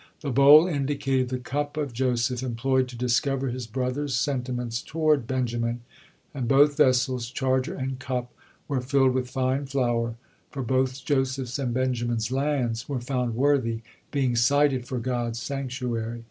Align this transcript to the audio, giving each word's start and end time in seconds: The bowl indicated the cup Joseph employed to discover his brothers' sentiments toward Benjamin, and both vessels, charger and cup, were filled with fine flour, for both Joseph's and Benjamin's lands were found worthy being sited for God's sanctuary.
The 0.21 0.31
bowl 0.31 0.65
indicated 0.65 1.29
the 1.29 1.37
cup 1.37 1.77
Joseph 1.93 2.41
employed 2.41 2.87
to 2.87 2.97
discover 2.97 3.49
his 3.49 3.67
brothers' 3.67 4.15
sentiments 4.15 4.81
toward 4.81 5.27
Benjamin, 5.27 5.81
and 6.33 6.47
both 6.47 6.75
vessels, 6.77 7.29
charger 7.29 7.75
and 7.75 7.99
cup, 7.99 8.33
were 8.67 8.81
filled 8.81 9.13
with 9.13 9.29
fine 9.29 9.67
flour, 9.67 10.15
for 10.49 10.63
both 10.63 11.05
Joseph's 11.05 11.59
and 11.59 11.71
Benjamin's 11.71 12.31
lands 12.31 12.89
were 12.89 12.99
found 12.99 13.35
worthy 13.35 13.81
being 14.09 14.35
sited 14.35 14.87
for 14.87 14.97
God's 14.97 15.39
sanctuary. 15.39 16.19